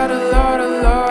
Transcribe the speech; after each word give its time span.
lot, 0.00 0.10
a 0.10 0.30
lot, 0.32 0.60
a 0.60 0.82
lot. 0.82 1.09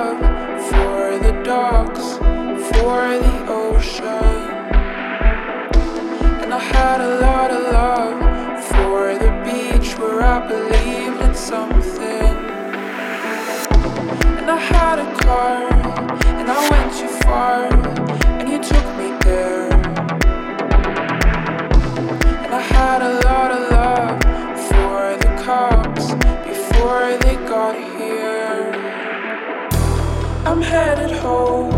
I'm 30.50 30.64
headed 30.64 31.12
home. 31.12 31.72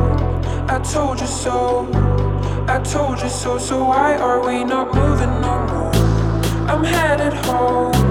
I 0.69 0.79
told 0.79 1.19
you 1.19 1.27
so. 1.27 1.89
I 2.69 2.79
told 2.81 3.19
you 3.19 3.27
so. 3.27 3.57
So 3.57 3.83
why 3.83 4.15
are 4.15 4.39
we 4.47 4.63
not 4.63 4.95
moving 4.95 5.41
no 5.41 5.67
more? 5.67 5.91
I'm 6.71 6.81
headed 6.81 7.33
home. 7.33 8.10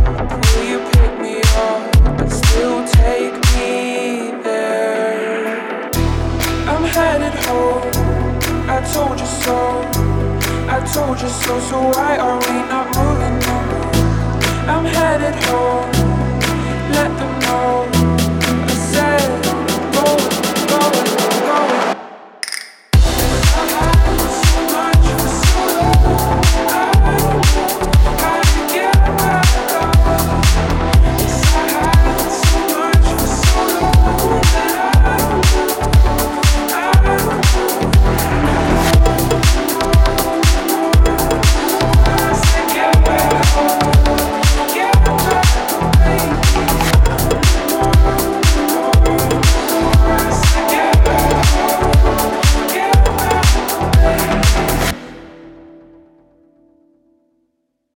told 8.93 9.19
you 9.19 9.25
so. 9.25 9.55
I 10.67 10.79
told 10.93 11.21
you 11.21 11.29
so, 11.29 11.59
so 11.59 11.77
why 11.95 12.17
are 12.17 12.39
we 12.47 12.55
not 12.71 12.87
moving 12.97 13.37
on? 13.55 14.69
I'm 14.69 14.85
headed 14.85 15.35
home. 15.45 15.70